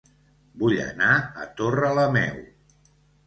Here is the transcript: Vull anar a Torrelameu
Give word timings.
Vull 0.61 0.79
anar 0.85 1.09
a 1.43 1.45
Torrelameu 1.61 2.41